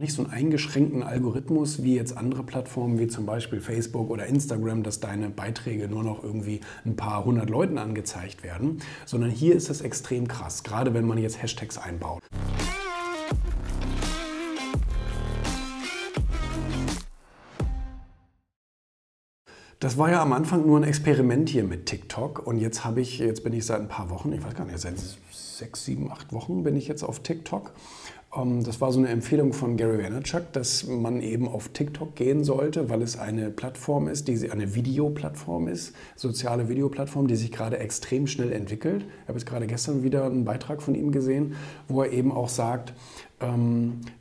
nicht 0.00 0.14
so 0.14 0.22
einen 0.22 0.32
eingeschränkten 0.32 1.02
Algorithmus 1.02 1.82
wie 1.82 1.94
jetzt 1.94 2.16
andere 2.16 2.42
Plattformen 2.42 2.98
wie 2.98 3.06
zum 3.06 3.26
Beispiel 3.26 3.60
Facebook 3.60 4.08
oder 4.08 4.24
Instagram, 4.24 4.82
dass 4.82 4.98
deine 4.98 5.28
Beiträge 5.28 5.88
nur 5.88 6.02
noch 6.02 6.24
irgendwie 6.24 6.62
ein 6.86 6.96
paar 6.96 7.26
hundert 7.26 7.50
Leuten 7.50 7.76
angezeigt 7.76 8.42
werden, 8.42 8.80
sondern 9.04 9.30
hier 9.30 9.54
ist 9.54 9.68
es 9.68 9.82
extrem 9.82 10.26
krass, 10.26 10.62
gerade 10.62 10.94
wenn 10.94 11.06
man 11.06 11.18
jetzt 11.18 11.42
Hashtags 11.42 11.76
einbaut. 11.76 12.22
Das 19.80 19.98
war 19.98 20.10
ja 20.10 20.22
am 20.22 20.32
Anfang 20.32 20.66
nur 20.66 20.78
ein 20.80 20.84
Experiment 20.84 21.50
hier 21.50 21.64
mit 21.64 21.84
TikTok 21.84 22.46
und 22.46 22.56
jetzt 22.56 22.84
habe 22.84 23.02
ich, 23.02 23.18
jetzt 23.18 23.44
bin 23.44 23.52
ich 23.52 23.66
seit 23.66 23.80
ein 23.80 23.88
paar 23.88 24.08
Wochen, 24.08 24.32
ich 24.32 24.42
weiß 24.42 24.54
gar 24.54 24.64
nicht, 24.64 24.78
seit 24.78 24.94
sechs, 25.30 25.84
sieben, 25.84 26.10
acht 26.10 26.32
Wochen 26.32 26.62
bin 26.62 26.74
ich 26.74 26.88
jetzt 26.88 27.02
auf 27.02 27.20
TikTok 27.20 27.72
das 28.32 28.80
war 28.80 28.92
so 28.92 29.00
eine 29.00 29.08
Empfehlung 29.08 29.52
von 29.52 29.76
Gary 29.76 29.98
Vaynerchuk, 29.98 30.52
dass 30.52 30.86
man 30.86 31.20
eben 31.20 31.48
auf 31.48 31.70
TikTok 31.70 32.14
gehen 32.14 32.44
sollte, 32.44 32.88
weil 32.88 33.02
es 33.02 33.18
eine 33.18 33.50
Plattform 33.50 34.06
ist, 34.06 34.28
die 34.28 34.50
eine 34.52 34.76
Videoplattform 34.76 35.66
ist, 35.66 35.96
soziale 36.14 36.68
Videoplattform, 36.68 37.26
die 37.26 37.34
sich 37.34 37.50
gerade 37.50 37.78
extrem 37.78 38.28
schnell 38.28 38.52
entwickelt. 38.52 39.04
Ich 39.22 39.28
habe 39.28 39.38
jetzt 39.38 39.46
gerade 39.46 39.66
gestern 39.66 40.04
wieder 40.04 40.26
einen 40.26 40.44
Beitrag 40.44 40.80
von 40.80 40.94
ihm 40.94 41.10
gesehen, 41.10 41.56
wo 41.88 42.02
er 42.02 42.12
eben 42.12 42.30
auch 42.30 42.48
sagt, 42.48 42.90
ähm, 42.90 42.94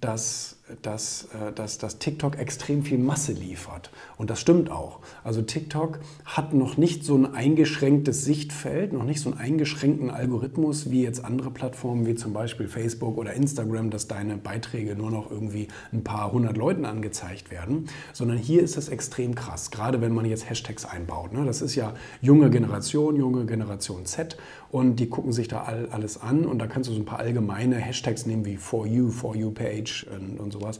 dass, 0.00 0.56
dass, 0.82 1.28
äh, 1.32 1.52
dass, 1.52 1.78
dass 1.78 1.98
TikTok 1.98 2.36
extrem 2.38 2.82
viel 2.82 2.98
Masse 2.98 3.32
liefert. 3.32 3.90
Und 4.16 4.28
das 4.28 4.40
stimmt 4.40 4.70
auch. 4.70 4.98
Also 5.22 5.40
TikTok 5.40 6.00
hat 6.24 6.52
noch 6.52 6.76
nicht 6.76 7.04
so 7.04 7.16
ein 7.16 7.32
eingeschränktes 7.32 8.24
Sichtfeld, 8.24 8.92
noch 8.92 9.04
nicht 9.04 9.20
so 9.20 9.30
einen 9.30 9.38
eingeschränkten 9.38 10.10
Algorithmus 10.10 10.90
wie 10.90 11.02
jetzt 11.02 11.24
andere 11.24 11.50
Plattformen 11.50 12.06
wie 12.06 12.16
zum 12.16 12.32
Beispiel 12.32 12.66
Facebook 12.66 13.16
oder 13.16 13.34
Instagram, 13.34 13.90
dass 13.90 14.08
deine 14.08 14.36
Beiträge 14.36 14.96
nur 14.96 15.10
noch 15.10 15.30
irgendwie 15.30 15.68
ein 15.92 16.02
paar 16.02 16.32
hundert 16.32 16.56
Leuten 16.56 16.84
angezeigt 16.84 17.50
werden, 17.50 17.86
sondern 18.12 18.36
hier 18.36 18.62
ist 18.62 18.76
es 18.76 18.88
extrem 18.88 19.34
krass, 19.34 19.70
gerade 19.70 20.00
wenn 20.00 20.12
man 20.12 20.24
jetzt 20.24 20.50
Hashtags 20.50 20.84
einbaut. 20.84 21.32
Ne? 21.32 21.44
Das 21.44 21.62
ist 21.62 21.76
ja 21.76 21.94
junge 22.20 22.50
Generation, 22.50 23.16
junge 23.16 23.46
Generation 23.46 24.06
Z 24.06 24.36
und 24.70 24.96
die 24.96 25.08
gucken 25.08 25.32
sich 25.32 25.46
da 25.46 25.62
all, 25.62 25.88
alles 25.92 26.20
an 26.20 26.44
und 26.44 26.58
da 26.58 26.66
kannst 26.66 26.90
du 26.90 26.94
so 26.94 27.00
ein 27.00 27.04
paar 27.04 27.20
allgemeine 27.20 27.76
Hashtags 27.76 28.26
nehmen 28.26 28.44
wie 28.44 28.56
For 28.56 28.86
You, 28.86 29.03
For 29.10 29.34
You 29.36 29.50
Page 29.50 30.06
und, 30.14 30.38
und 30.38 30.52
sowas. 30.52 30.78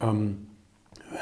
Ähm, 0.00 0.46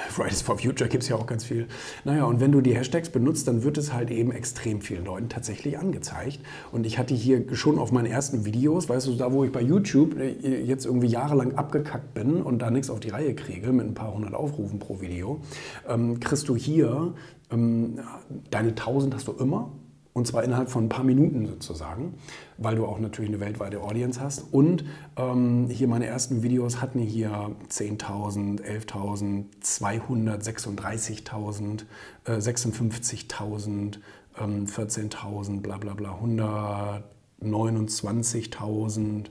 Fridays 0.09 0.43
for 0.43 0.59
Future 0.59 0.89
gibt 0.89 1.03
es 1.03 1.09
ja 1.09 1.17
auch 1.17 1.27
ganz 1.27 1.45
viel. 1.45 1.67
Naja, 2.05 2.25
und 2.25 2.41
wenn 2.41 2.53
du 2.53 2.61
die 2.61 2.75
Hashtags 2.75 3.11
benutzt, 3.11 3.47
dann 3.49 3.65
wird 3.65 3.77
es 3.77 3.93
halt 3.93 4.11
eben 4.11 4.33
extrem 4.33 4.81
vielen 4.81 5.05
Leuten 5.05 5.29
tatsächlich 5.29 5.79
angezeigt. 5.79 6.41
Und 6.73 6.87
ich 6.87 6.99
hatte 6.99 7.15
hier 7.15 7.45
schon 7.55 7.79
auf 7.79 7.93
meinen 7.93 8.07
ersten 8.07 8.45
Videos, 8.45 8.89
weißt 8.89 9.07
du, 9.09 9.15
da 9.15 9.33
wo 9.33 9.45
ich 9.45 9.53
bei 9.53 9.61
YouTube 9.61 10.19
äh, 10.19 10.63
jetzt 10.63 10.87
irgendwie 10.87 11.09
jahrelang 11.09 11.55
abgekackt 11.57 12.15
bin 12.15 12.43
und 12.43 12.61
da 12.61 12.71
nichts 12.71 12.91
auf 12.91 13.01
die 13.01 13.11
Reihe 13.11 13.35
kriege 13.35 13.73
mit 13.73 13.87
ein 13.87 13.95
paar 13.95 14.15
hundert 14.15 14.35
Aufrufen 14.35 14.79
pro 14.79 15.01
Video, 15.01 15.41
ähm, 15.89 16.19
kriegst 16.19 16.49
du 16.49 16.57
hier, 16.57 17.15
ähm, 17.51 18.01
deine 18.51 18.71
1000 18.71 19.15
hast 19.15 19.29
du 19.29 19.33
immer 19.33 19.71
und 20.15 20.27
zwar 20.29 20.45
innerhalb 20.45 20.71
von 20.71 20.85
ein 20.85 20.89
paar 20.89 21.05
Minuten 21.05 21.47
sozusagen, 21.47 22.15
weil 22.57 22.77
du 22.77 22.87
auch 22.87 23.01
natürlich 23.01 23.31
eine 23.31 23.41
weltweite 23.41 23.83
Audience 23.83 24.21
hast. 24.21 24.45
Und 24.53 24.85
ähm, 25.17 25.69
hier 25.69 25.89
meine 25.89 26.07
ersten 26.07 26.45
Videos 26.45 26.81
hatten 26.81 27.01
hier 27.01 27.51
10.000, 27.69 28.63
11.000, 28.63 29.47
236.000, 29.61 31.85
äh, 32.27 32.31
56.000, 32.31 33.99
ähm, 34.41 34.67
14.000, 34.67 35.61
bla 35.61 35.79
bla 35.79 35.95
bla, 35.95 36.17
129.000 37.43 39.27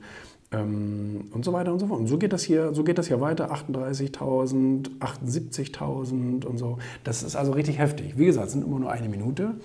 ähm, 0.53 1.25
und 1.31 1.43
so 1.43 1.51
weiter 1.51 1.73
und 1.73 1.79
so 1.79 1.87
fort. 1.87 1.99
Und 1.99 2.07
so 2.07 2.17
geht 2.17 2.33
das 2.33 2.43
hier, 2.43 2.73
so 2.73 2.83
geht 2.83 2.97
das 2.97 3.07
hier 3.07 3.19
weiter, 3.19 3.51
38.000, 3.51 4.99
78.000 4.99 6.45
und 6.45 6.57
so. 6.57 6.77
Das 7.03 7.23
ist 7.23 7.35
also 7.35 7.51
richtig 7.51 7.79
heftig. 7.79 8.17
Wie 8.17 8.25
gesagt, 8.25 8.47
es 8.47 8.53
sind 8.53 8.65
immer 8.65 8.79
nur 8.79 8.91
eine 8.91 9.09
Minute. 9.09 9.55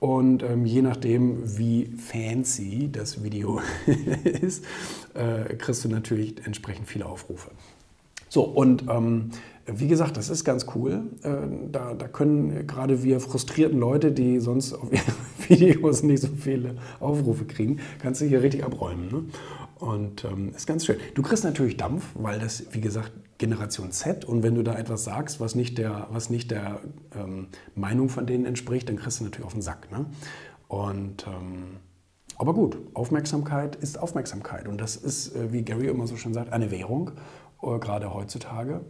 Und 0.00 0.44
ähm, 0.44 0.64
je 0.64 0.82
nachdem, 0.82 1.58
wie 1.58 1.86
fancy 1.86 2.88
das 2.90 3.22
Video 3.24 3.60
ist, 4.40 4.64
äh, 5.14 5.54
kriegst 5.56 5.84
du 5.84 5.88
natürlich 5.88 6.36
entsprechend 6.46 6.86
viele 6.86 7.06
Aufrufe. 7.06 7.50
So, 8.28 8.42
und 8.42 8.84
ähm, 8.88 9.30
wie 9.66 9.88
gesagt, 9.88 10.16
das 10.16 10.30
ist 10.30 10.44
ganz 10.44 10.66
cool. 10.74 11.02
Äh, 11.22 11.30
da, 11.72 11.94
da 11.94 12.06
können 12.06 12.66
gerade 12.66 13.02
wir 13.02 13.20
frustrierten 13.20 13.78
Leute, 13.78 14.12
die 14.12 14.38
sonst 14.38 14.72
auf 14.72 14.92
ihren 14.92 15.14
Videos 15.48 16.02
nicht 16.02 16.22
so 16.22 16.28
viele 16.28 16.76
Aufrufe 17.00 17.44
kriegen, 17.44 17.80
kannst 17.98 18.20
du 18.20 18.26
hier 18.26 18.42
richtig 18.42 18.64
abräumen. 18.64 19.08
Ne? 19.10 19.24
Und 19.78 20.24
ähm, 20.24 20.52
ist 20.54 20.66
ganz 20.66 20.84
schön. 20.84 20.96
Du 21.14 21.22
kriegst 21.22 21.44
natürlich 21.44 21.76
Dampf, 21.76 22.04
weil 22.14 22.38
das, 22.40 22.64
wie 22.72 22.80
gesagt, 22.80 23.12
Generation 23.38 23.92
Z 23.92 24.24
und 24.24 24.42
wenn 24.42 24.56
du 24.56 24.62
da 24.62 24.76
etwas 24.76 25.04
sagst, 25.04 25.38
was 25.38 25.54
nicht 25.54 25.78
der, 25.78 26.08
was 26.10 26.28
nicht 26.28 26.50
der 26.50 26.80
ähm, 27.14 27.46
Meinung 27.76 28.08
von 28.08 28.26
denen 28.26 28.44
entspricht, 28.44 28.88
dann 28.88 28.96
kriegst 28.96 29.20
du 29.20 29.24
natürlich 29.24 29.46
auf 29.46 29.52
den 29.52 29.62
Sack. 29.62 29.90
Ne? 29.92 30.06
Und 30.66 31.26
ähm, 31.28 31.78
aber 32.38 32.54
gut, 32.54 32.78
Aufmerksamkeit 32.94 33.74
ist 33.76 33.98
Aufmerksamkeit 33.98 34.68
und 34.68 34.80
das 34.80 34.96
ist, 34.96 35.34
äh, 35.34 35.52
wie 35.52 35.62
Gary 35.62 35.88
immer 35.88 36.06
so 36.06 36.16
schön 36.16 36.34
sagt, 36.34 36.52
eine 36.52 36.70
Währung, 36.70 37.10
äh, 37.10 37.12
gerade 37.60 38.14
heutzutage. 38.14 38.80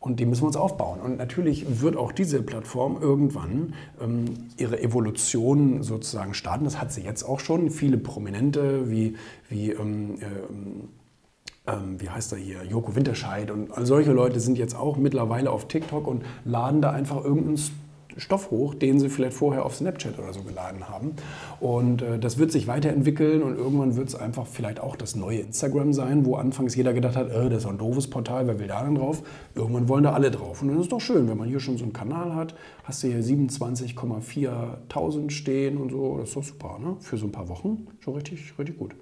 Und 0.00 0.20
die 0.20 0.26
müssen 0.26 0.42
wir 0.42 0.48
uns 0.48 0.56
aufbauen. 0.56 1.00
Und 1.00 1.18
natürlich 1.18 1.80
wird 1.80 1.96
auch 1.96 2.12
diese 2.12 2.42
Plattform 2.42 3.00
irgendwann 3.00 3.74
ähm, 4.00 4.24
ihre 4.56 4.80
Evolution 4.80 5.82
sozusagen 5.82 6.34
starten. 6.34 6.64
Das 6.64 6.80
hat 6.80 6.92
sie 6.92 7.02
jetzt 7.02 7.24
auch 7.24 7.40
schon. 7.40 7.70
Viele 7.70 7.98
Prominente 7.98 8.90
wie, 8.90 9.16
wie 9.48 9.72
ähm, 9.72 10.16
äh, 10.20 10.26
ähm, 11.66 12.00
wie 12.00 12.08
heißt 12.08 12.32
er 12.32 12.38
hier, 12.38 12.64
Joko 12.64 12.94
Winterscheid 12.94 13.50
und 13.50 13.70
solche 13.80 14.12
Leute 14.12 14.38
sind 14.38 14.56
jetzt 14.56 14.76
auch 14.76 14.96
mittlerweile 14.96 15.50
auf 15.50 15.66
TikTok 15.66 16.06
und 16.06 16.24
laden 16.44 16.80
da 16.80 16.92
einfach 16.92 17.24
irgendeinen 17.24 17.58
Stoff 18.16 18.50
hoch, 18.50 18.74
den 18.74 18.98
sie 18.98 19.08
vielleicht 19.08 19.34
vorher 19.34 19.64
auf 19.64 19.76
Snapchat 19.76 20.18
oder 20.18 20.32
so 20.32 20.42
geladen 20.42 20.88
haben. 20.88 21.14
Und 21.60 22.02
äh, 22.02 22.18
das 22.18 22.38
wird 22.38 22.52
sich 22.52 22.66
weiterentwickeln 22.66 23.42
und 23.42 23.56
irgendwann 23.56 23.96
wird 23.96 24.08
es 24.08 24.14
einfach 24.14 24.46
vielleicht 24.46 24.80
auch 24.80 24.96
das 24.96 25.16
neue 25.16 25.40
Instagram 25.40 25.92
sein, 25.92 26.24
wo 26.24 26.36
anfangs 26.36 26.74
jeder 26.74 26.92
gedacht 26.92 27.16
hat, 27.16 27.30
äh, 27.30 27.48
das 27.48 27.64
ist 27.64 27.66
ein 27.66 27.78
doofes 27.78 28.08
Portal, 28.08 28.46
wer 28.46 28.58
will 28.58 28.68
da 28.68 28.82
denn 28.82 28.94
drauf? 28.94 29.22
Irgendwann 29.54 29.88
wollen 29.88 30.04
da 30.04 30.12
alle 30.12 30.30
drauf. 30.30 30.62
Und 30.62 30.68
dann 30.68 30.80
ist 30.80 30.92
doch 30.92 31.00
schön, 31.00 31.28
wenn 31.28 31.38
man 31.38 31.48
hier 31.48 31.60
schon 31.60 31.76
so 31.76 31.84
einen 31.84 31.92
Kanal 31.92 32.34
hat, 32.34 32.54
hast 32.84 33.02
du 33.02 33.08
hier 33.08 33.22
27,4 33.22 34.88
Tausend 34.88 35.32
stehen 35.32 35.76
und 35.76 35.90
so, 35.90 36.18
das 36.18 36.28
ist 36.28 36.36
doch 36.36 36.44
super, 36.44 36.78
ne? 36.78 36.96
Für 37.00 37.16
so 37.16 37.26
ein 37.26 37.32
paar 37.32 37.48
Wochen 37.48 37.86
schon 38.00 38.14
richtig, 38.14 38.58
richtig 38.58 38.78
gut. 38.78 38.94